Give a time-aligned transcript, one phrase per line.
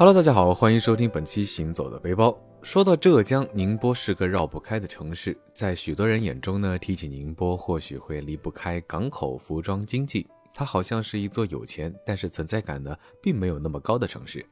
[0.00, 2.28] Hello，大家好，欢迎收听本期《行走的背包》。
[2.62, 10.26] 说到浙江宁波是个绕不开的城市，在许多人眼中呢，提起宁波或许会离不开港口、服装、经济。
[10.54, 14.42] 它好像是一座有钱，但是存在感呢并没有那么高的城市。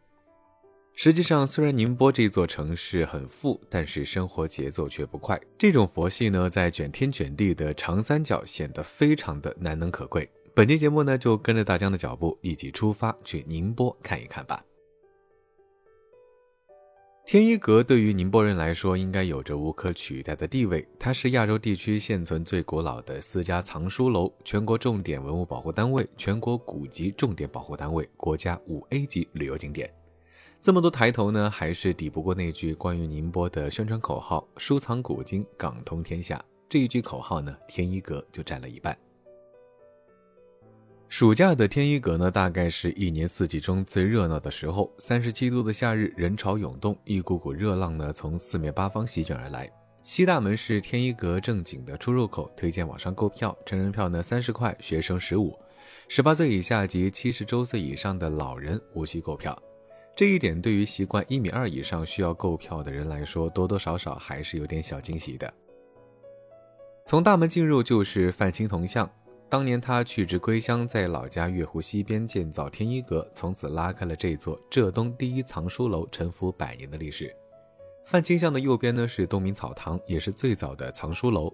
[0.92, 5.40] 实际上，虽然宁波这座城市很富，但是生活节奏却不快。
[5.56, 10.30] 这种佛系呢，在卷天卷地的长三角显得非常的难能可贵。
[10.54, 14.62] 本期节目呢，就跟着大江的脚步一起出发去宁波看一看吧。
[17.30, 20.88] 天一阁对于宁波人来说，应该有着无可取代的地位。
[20.98, 29.92] 它是亚洲地区现存最古老的私家藏书楼，全国重点文物保护单位，全国古籍重点保护单位，国家五 A 级旅游景点。
[30.59, 38.96] 这么多抬头呢，还是抵不过那句关于宁波的宣传口号：“收藏古今，港通天下。”这一句口号呢，天一阁就占了一半。
[41.09, 44.92] 暑假的天一阁呢，大概是一年四季中最热闹的时候。
[44.98, 49.70] 三十七度的夏日，人潮涌动，一股股热浪呢从四面八方席卷而来。
[50.04, 55.59] 西大门是天一阁正经的出入口，推荐网上购票，成人票呢三十块，学生十五，
[56.09, 59.59] 十八岁以下及七十周岁以上的老人无需购票。
[60.15, 65.53] 这一点对于习惯一米二以上需要购票的人来说，多多少少还是有点小惊喜的。
[67.06, 69.10] 从大门进入就是范青铜像。
[69.50, 77.34] 当年他去职归乡，在老家月湖西边建造天一阁，从此拉开了这座浙东第一藏书楼沉浮百年的历史。
[78.05, 81.50] 范清巷的右边呢是东明草堂，也是最早的藏书楼。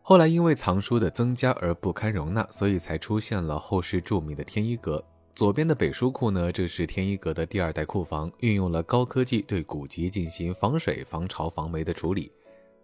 [0.00, 5.04] 后来因为藏书的增加而不堪容纳，所以才出现了后世著名的天一阁。
[5.34, 12.32] 左边的北书库呢，这是天一阁的第二代库房，运用了高科技对古籍进行防水、防潮、防霉的处理。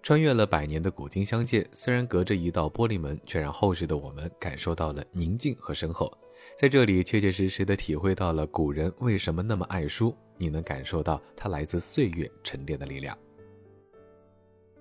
[0.02, 6.12] 穿越了百年的古今相见，虽然隔着一道玻璃门，却让后世的我们感受到了宁静和深厚。
[6.58, 10.12] 在这里，切切实实地体会到了古人为什么那么爱书。
[10.36, 13.16] 你能感受到它来自岁月沉淀的力量。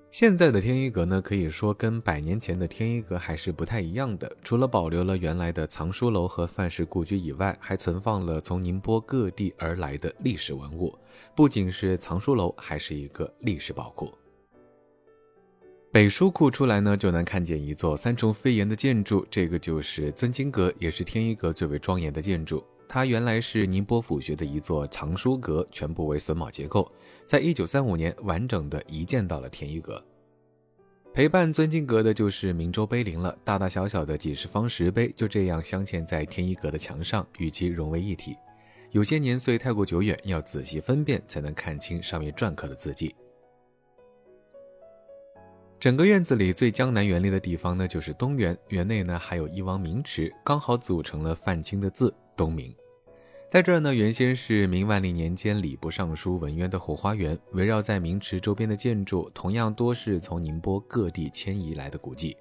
[0.09, 4.35] 现在的天一阁呢，可以说跟百年前的天一阁还是不太一样的。
[4.43, 10.97] 除了保留了原来的藏书楼和范氏故居以外，还存放了从宁波各地而来的历史文物。
[11.35, 14.11] 不仅是藏书楼，还是一个历史宝库。
[15.91, 22.63] 北书库出来呢，就能看见一座三重飞檐的建筑，这个就是尊经阁，也是天一阁最为庄严的建筑。
[22.87, 26.89] 它原来是宁波府学的一座藏书阁，全部为榫卯结构，
[27.25, 30.01] 在一九三五年完整的移建到了天一阁。
[31.13, 38.37] 陪伴尊经阁的就是明州碑林了，大大小小的几十方石碑就这样镶嵌在天一阁的墙上，与其融为一体。
[38.91, 43.13] 有些年岁太过久远，要仔细分辨才能看清上面篆刻的字迹。
[45.81, 48.55] 整个院子里最江南园林的地方呢，就是东园。
[48.67, 52.71] 园内呢还有一汪明池，刚好组成了范青的字“东明”。
[53.49, 57.35] 在这儿呢，原先是明万历年间礼部尚书文渊的后花园。
[57.53, 62.37] 围绕在明池周边的建筑，同样多是从宁波各地迁移来的古迹。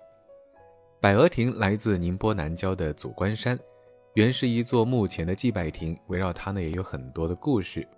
[1.00, 3.58] 百鹅亭来自宁波南郊的祖关山，
[4.16, 5.98] 原是一座墓前的祭拜亭。
[6.08, 7.88] 围绕它呢，也有很多的故事。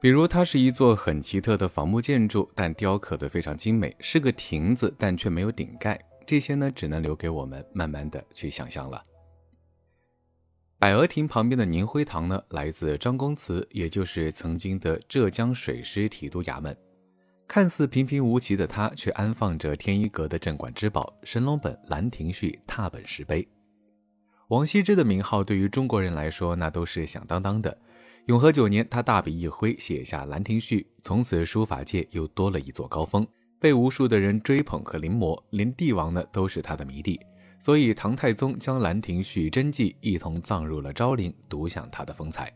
[0.00, 6.00] 比如，它是一座很奇特的仿木建筑，但雕刻的非常精美，是个亭子，但却没有顶盖。
[6.24, 9.02] 这些呢，只能留给我们慢慢的去想象了。
[10.78, 16.76] 百鹅亭旁边的宁辉堂呢，来自张公祠，也就是曾经的浙江水师提督衙门。
[17.48, 23.48] 看似平平无奇的它，却安放着天一阁的镇馆之宝——神龙本《兰亭序》拓本石碑。
[24.48, 27.76] 王羲之的名号对于中国人来说，那都是响当当的。
[28.28, 33.26] 永和九年，他大笔一挥，写下《兰亭序》，从此书法界又多了一座高峰，
[33.58, 37.18] 被无数的人追捧和临摹，连帝王呢都是他的迷弟。
[37.58, 42.52] 所以，唐太宗将《兰亭序》真迹一同葬入了昭陵，独享他的风采。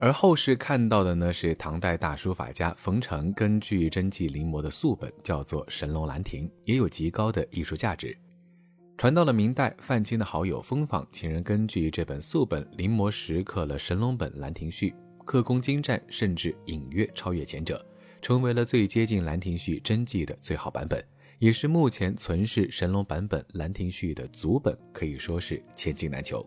[0.00, 8.14] 而后世看到的呢，是唐代大书法家冯程根据真迹临摹的素本，叫做《神龙兰亭》，也有极高的艺术价值。
[9.00, 14.90] 传到了明代，范钦的好友风坊请人根据这本素本临摹石刻了神龙本《兰亭序》，
[15.24, 17.82] 刻工精湛，甚至隐约超越前者，
[18.20, 21.02] 成为了最接近《兰亭序》真迹的最好版本，
[21.38, 26.46] 也是目前存世神龙版本《兰亭序》的祖本，可以说是千金难求。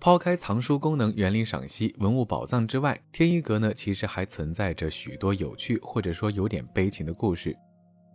[0.00, 7.54] 抛开藏书功能、园林赏析、文物宝藏之外，天一阁呢，其实还存在着许多有趣或者说有点悲情的故事。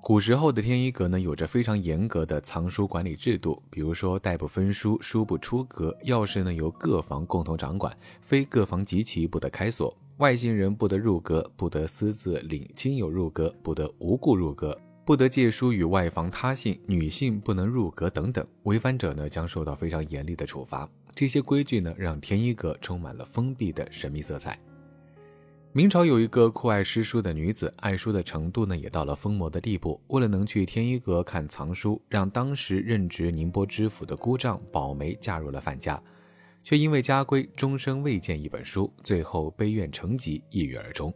[0.07, 7.91] 古时候的天一阁呢，有着非常严格的藏书管理制度，比如说代不分书，书不出阁，钥匙呢由各房共同掌管，
[8.21, 20.87] 非各房集齐不得开锁，外姓人不得入阁，不得私自领亲友入阁，不得无故入阁，不得借书与外房他姓，女性不能入阁等等，违反者呢将受到非常严厉的处罚。
[21.15, 24.55] 这些规矩呢，让天一阁充满了封闭的神秘色彩。
[25.77, 30.01] 明朝有一个酷爱诗书的女子，爱书的程度呢，也到了疯魔的地步。
[30.07, 36.01] 为了能去天一阁看藏书，让当时任职宁波知府的姑丈宝梅嫁入了范家，
[36.63, 41.13] 却因为家规，终生未见一本书，最后悲怨成疾，抑郁而终。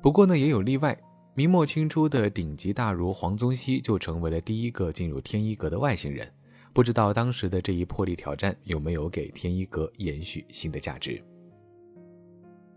[0.00, 0.96] 不过呢，也有例外，
[1.34, 6.32] 明末清初的顶级大儒黄宗羲就成为了第一个进入天一阁的外星人。
[6.72, 11.20] 不知道当时的这一破例挑战有没有给天一阁延续新的价值？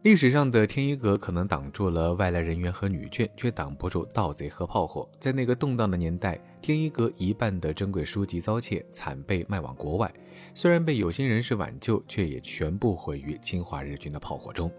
[0.04, 5.10] 历史上的天一阁可能挡住了外来人员和女眷，却挡不住盗贼和炮火。
[5.20, 10.10] 在那个动荡的年代，天一阁一半的珍贵书籍遭窃，惨被卖往国外。
[10.54, 14.72] 虽然被有心人士挽救，却也全部毁于侵华日军的炮火中。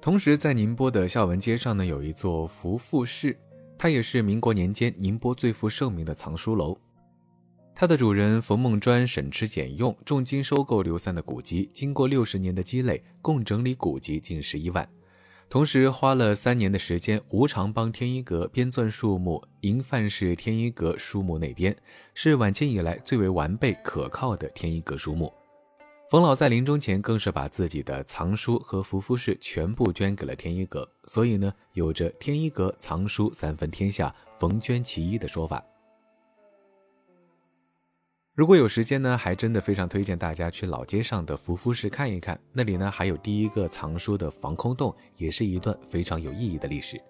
[0.00, 3.38] 同时，在宁波的孝文街上呢，有一座福富室，
[3.78, 6.76] 它也是民国年间宁波最负盛名的藏书楼。
[7.80, 14.90] 它的主人冯梦专省吃俭用，重金收购刘三的古籍，经过六十年的积累，共整理古籍近十一万。
[15.48, 21.72] 同时花了三年的时间，无偿帮天一阁编纂数目《银范氏天一阁书目内编》，
[22.14, 25.32] 是晚清以来最为完备可靠的天一阁书目。
[26.10, 35.64] 冯老在临终前更是把自己的藏书和福夫氏全部捐给了天一阁，所以呢，有着“天一阁藏书三分天下，冯捐其一”的说法。
[38.38, 47.02] 如果有时间呢，还真的非常推荐大家去老街上的福夫室看一看，那里呢还有第一个藏书的防空洞，也是一段非常有意义的历史。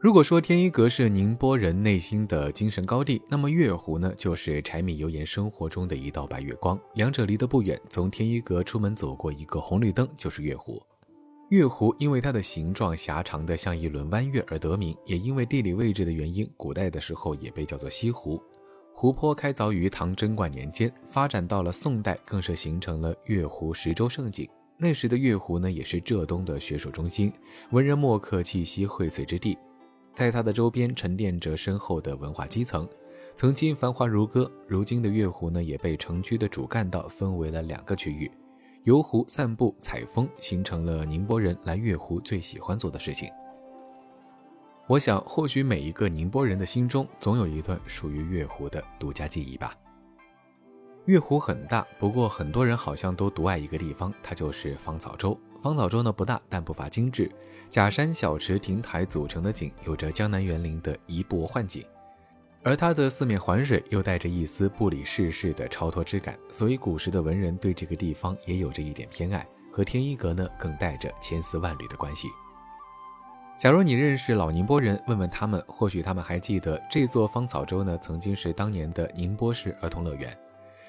[0.00, 10.82] 如果说天一阁是宁波人内心的精神高地，那么月湖呢就是柴米油盐生活中的一道白月光，两者离得不远，从天一阁出门走过一个红绿灯就是月湖。
[11.48, 18.38] 月湖因为它的形状狭长的像一轮弯月而得名，也因为地理位置的原因，古代的时候也被叫做西湖。
[18.92, 24.46] 湖泊开凿于唐贞观年间，发展到了宋代，更是形成了月湖十洲胜景。
[24.76, 27.32] 那时的月湖呢，也是浙东的学术中心，
[27.70, 29.56] 文人墨客气息荟萃之地。
[30.14, 32.86] 在它的周边沉淀着深厚的文化基层，
[33.34, 34.50] 曾经繁华如歌。
[34.66, 38.30] 如今的月湖呢，也被城区的主干道分为了两个区域。
[38.88, 43.30] 游湖、散步、采风，形成了宁波人来月湖最喜欢做的事情。
[44.86, 49.76] 我想，或许每一个宁波人的心中，总有一段属于月湖的独家记忆吧。
[51.04, 55.38] 月湖很大，不过很多人好像都独爱一个地方，它就是芳草洲。
[55.60, 57.30] 芳草洲呢不大，但不乏精致，
[57.68, 61.84] 假山、小池、亭台组成的景，有着江南园林的移步换景。
[62.62, 72.28] 而它的四面环水，又带着一丝不理世事的超脱之感，所以古时的文人对这个地方也有着一点偏爱，和天一阁呢更带着千丝万缕的关系。
[73.56, 80.36] 假如你认识老宁波人，问问他们，或许他们还记得这座芳草洲呢，曾经是当年的宁波市儿童乐园。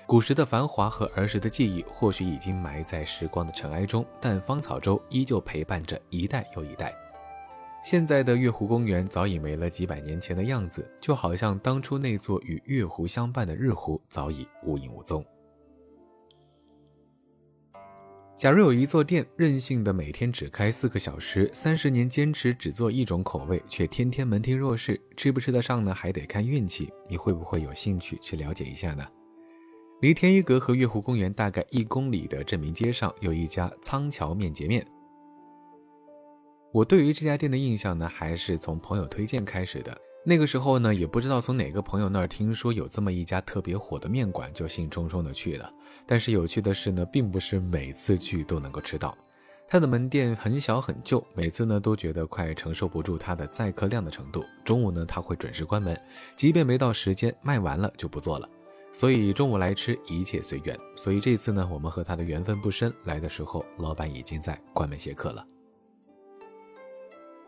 [0.05, 6.93] 古时的繁华和儿时的记忆，或许已经埋在时光的尘埃中，但芳草洲依旧陪伴着一代又一代。
[7.81, 15.25] 现在的月湖公园早已没了几百年前的样子，就好像当初那座与月湖相伴的日湖早已无影无踪。
[18.35, 25.93] 假如有一座店任性的每天只开四个小时，三十年坚持只做一种口味，却天天门庭若市，吃不吃得上呢？
[25.93, 26.89] 还得看运气。
[27.09, 29.05] 你会不会有兴趣去了解一下呢？
[30.01, 34.85] 离天一阁和月湖公园大概一公里的镇民街上，有一家仓桥面结面。
[36.71, 39.97] 我对于这家店的印象呢，还是从朋友推荐开始的。
[40.23, 45.67] 那个时候呢，也不知道从哪个朋友那儿听说有这么一家特别火的面馆，就兴冲冲的去了。
[46.05, 49.17] 但是有趣的是呢，并不是每次去都能够吃到。
[49.67, 54.45] 他的门店很小很旧，每次呢都觉得快承受不住他的载客量的程度。
[54.63, 55.99] 中午呢，他会准时关门，
[56.35, 58.47] 即便没到时间卖完了就不做了。
[58.93, 60.77] 所以中午来吃一切随缘。
[60.95, 65.43] 所以这次呢，我们和他的缘分不深，来的时候老板已经在关门谢客了。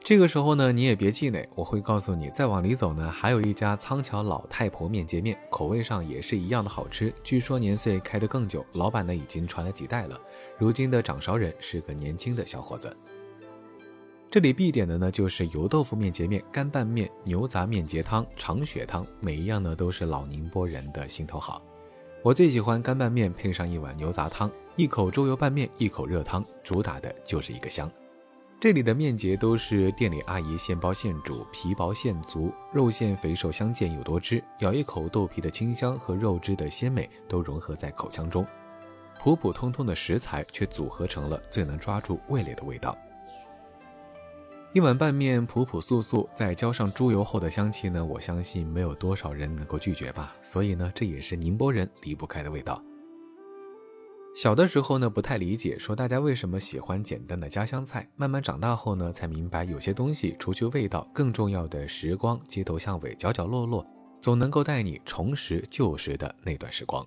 [0.03, 7.13] 这个时候呢，你也别气馁，我会告诉你，再往里走呢，还有一家仓桥老太婆面结面，口味上也是一样的好吃。
[7.23, 10.19] 据说年岁开得更久，老板呢已经传了几代了。
[10.57, 12.95] 如今的掌勺人是个年轻的小伙子。
[14.31, 21.61] 这里必点的呢就是油豆腐面结面、干拌面、牛杂面结汤、长血汤，每一样呢都是老宁波人的心头好。
[22.23, 27.89] 我最喜欢干拌面配上一碗牛杂汤，一口猪油拌面，一口热汤，主打的就是一个香。
[28.61, 38.45] 这里的面结都是店里阿姨现包现煮，皮薄馅足，肉馅肥瘦相间又多汁，咬一口豆皮的清香和肉汁的鲜美都融合在口腔中，
[39.19, 42.95] 普普通通的食材却组合成了最能抓住味蕾的味道。
[44.73, 50.35] 一碗拌面朴朴素素，再浇上猪油后的香气呢，我相信没有多少人能够拒绝吧。
[50.43, 52.79] 所以呢，这也是宁波人离不开的味道。
[54.33, 58.09] 小的时候呢，不太理解，说大家为什么喜欢简单的家乡菜。
[58.15, 63.85] 慢慢长大后呢，才明白有些东西除去味道，更重要的时光，街头巷尾，角角落落，
[64.21, 67.05] 总能够带你重拾旧时的那段时光。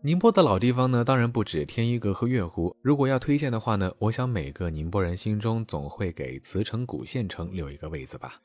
[0.00, 2.74] 宁波的老地方呢，当然不止天一阁和月湖。
[2.80, 8.40] 如果要推荐的话呢，我想每个宁波人心中总会给慈城古县城留一个位子吧。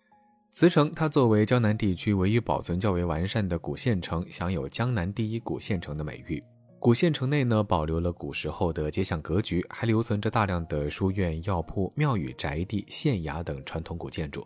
[0.51, 6.43] 慈城它作为江南地区唯一保存较为完善的古县城，享有江南第一古县城的美誉。
[6.77, 14.45] 古县城内呢，保留了古时候的街巷格局，还留存着大量的书院、药铺、庙宇、宅地、县衙等传统古建筑。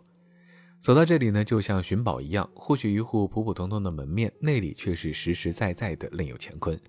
[0.80, 6.80] 走到这里呢，就像寻宝一样，或许一户普普通通的门面，内里却是实实在在的另有乾坤。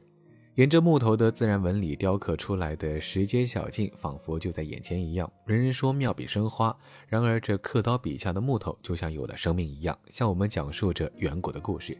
[0.57, 5.31] 沿着木头的自然纹理雕刻出来的石阶小径，仿佛就在眼前一样。
[5.45, 6.75] 人人说妙笔生花，
[7.07, 11.95] 然而这刻刀笔下的木头就像有了生命一样，向我们讲述着远古的故事。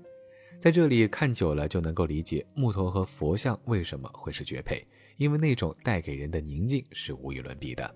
[0.60, 4.84] 在这里看久了，就能够理解木头和佛像为什么会是绝配，
[5.18, 7.96] 因为那种带给人的宁静是无与伦比的。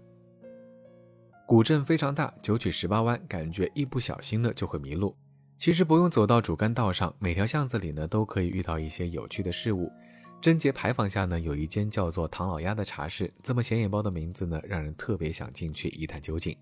[1.47, 5.17] 古镇非常大，九曲十八弯，感觉一不小心呢就会迷路。
[5.57, 9.91] 其实不用走到主干道上，每条巷子里呢都可以遇到一些有趣的事物。
[10.41, 16.57] 贞节牌坊下呢，有一间叫做唐老鸭的茶室，这么显眼包的名字呢，让人特别想进去一探究竟。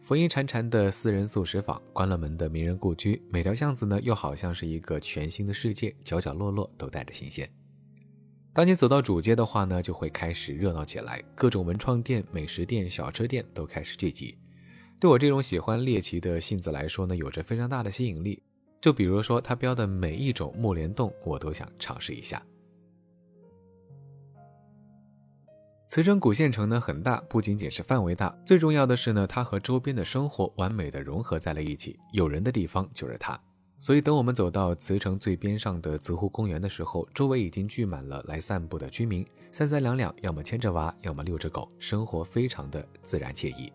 [0.00, 7.50] 佛音潺潺的私人素食坊，关了门的名人故居，每条巷子呢，又好像是一个全新的世界，角角落落都带着新鲜。
[8.52, 14.38] 当你走到主街的话呢，就会开始热闹起来，各种文创店、美食店、小吃店都开始聚集。
[15.00, 18.40] 对我这种喜欢猎奇的性子来说呢，有着非常大的吸引力。
[18.80, 22.40] 就比如说，它标的每一种木莲冻，我都想尝试一下。
[25.88, 31.96] 慈城古县城呢很大，不仅仅是范围大，最重要的是呢，它和周边的生活完美的融合在了一起。
[32.12, 33.38] 有人的地方就是它，
[33.78, 43.72] 所以等我们走到慈城最边上的慈湖公园的时候，周围已经聚满了来散步的居民，三三两两，要么牵着娃，要么遛着狗，生活非常的自然惬意。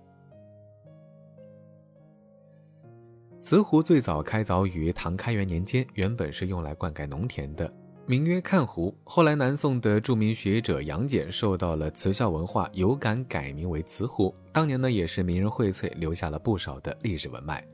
[3.39, 7.73] 慈湖最早开凿于唐开元年间，原本是用来灌溉农田的。
[8.07, 14.35] 名曰看湖，后来南宋的著名学者杨戬受到了慈孝文化，有感改名为慈湖。
[14.51, 17.65] 当年呢，也是名人荟萃，留下了不少的历史文脉。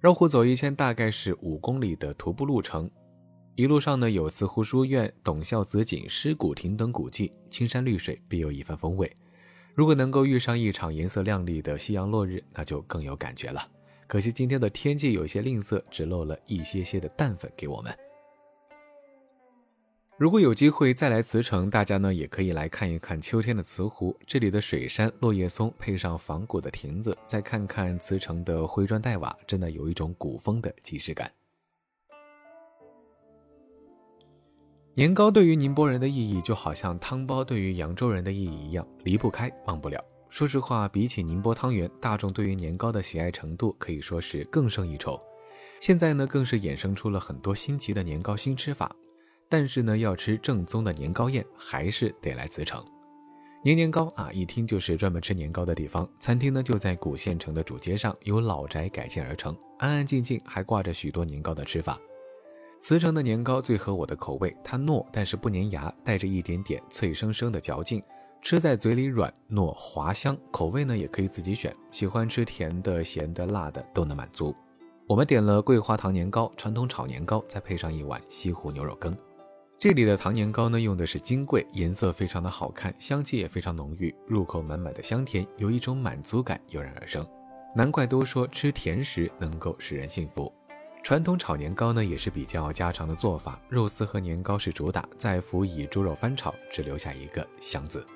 [0.00, 2.90] 绕湖走一圈，大概是五公里的徒步路程。
[3.54, 9.10] 一路上呢，有慈湖书院、董孝紫井、尸骨亭等古迹，青山绿水，别有一番风味。
[9.74, 13.60] 如果能够遇上一场颜色亮丽的夕阳落日，那就更有感觉了。
[14.06, 17.92] 可惜今天的天气有些吝啬，只漏了一些些的淡粉给我们。
[20.22, 24.16] 如果有机会再来慈城，大家呢也可以来看一看秋天的慈湖。
[24.24, 31.28] 这里的水杉、落叶松配上仿古的亭子，再看看慈城的灰砖黛瓦，真的有一种古风的即视感。
[34.94, 40.00] 年糕对于宁波人的意义，就好像汤包对于扬州人的意义一样，离不开，忘不了。
[40.30, 45.20] 说实话，比起宁波汤圆，大众对于年糕的喜爱程度可以说是更胜一筹。
[45.80, 48.94] 现在呢，更是衍生出了很多新奇的年糕新吃法。
[49.52, 52.82] 但是呢，要吃正宗的年糕宴，还是得来慈城。
[53.62, 56.08] 年年糕啊，一听就是专门吃年糕的地方。
[56.18, 61.98] 餐厅呢就在古县城的主街上，由老宅改建而成，安安静静，还挂着许多年糕的吃法。
[62.80, 68.02] 慈城的年糕最合我的口味，它糯但是不粘牙，带着一点点脆生生的嚼劲，
[68.40, 70.34] 吃在嘴里软糯滑香。
[70.50, 74.54] 口味呢也可以自己选，喜欢吃甜的、咸的、辣的都能满足。
[75.06, 79.14] 我们点了桂花糖年糕、传统炒年糕，再配上一碗西湖牛肉羹。
[79.82, 87.26] 这里的糖年糕呢，用的是金桂，颜色非常的好看，香气也非常浓郁，入口满满的香甜，有一种满足感油然而生。
[87.74, 90.52] 难怪都说吃甜食能够使人幸福。
[91.02, 98.06] 传统炒年糕呢，也是比较家常的做法，肉丝和年糕是主打，再辅以猪肉翻炒，只留下一个香字。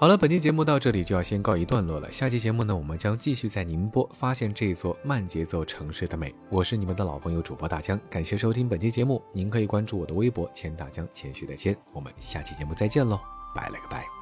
[0.00, 2.10] 好了，本期节目到这里就要先告一段落了。
[2.10, 6.34] 下期节目呢，我们将继续在宁波发现这座慢节奏城市的美。
[6.48, 9.22] 我是你们的老朋友主播大江，感谢收听本期节目。
[9.30, 11.76] 您可以关注我的微博“千大江”，谦虚的谦。
[11.92, 13.20] 我们下期节目再见喽，
[13.54, 14.19] 拜了个拜。